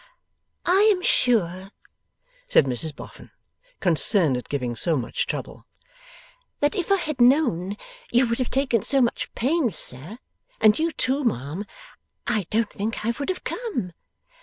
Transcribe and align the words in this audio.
'I 0.65 0.89
am 0.95 1.01
sure,' 1.03 1.69
said 2.49 2.65
Mrs 2.65 2.95
Boffin, 2.95 3.29
concerned 3.79 4.35
at 4.35 4.49
giving 4.49 4.75
so 4.75 4.97
much 4.97 5.27
trouble, 5.27 5.67
'that 6.59 6.73
if 6.73 6.91
I 6.91 6.95
had 6.97 7.21
known 7.21 7.77
you 8.11 8.25
would 8.27 8.39
have 8.39 8.49
taken 8.49 8.81
so 8.81 8.99
much 8.99 9.31
pains, 9.35 9.75
sir 9.75 10.17
and 10.59 10.79
you 10.79 10.91
too, 10.91 11.23
ma' 11.23 11.51
am 11.51 11.65
I 12.25 12.47
don't 12.49 12.71
think 12.71 13.05
I 13.05 13.13
would 13.19 13.29
have 13.29 13.43
come. 13.43 13.93